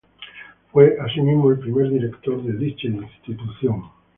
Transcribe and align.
Fue, 0.71 0.97
asimismo, 0.99 1.51
el 1.51 1.59
primer 1.59 1.87
director 1.91 2.41
de 2.41 2.53
dicha 2.53 2.87
institución. 2.87 3.83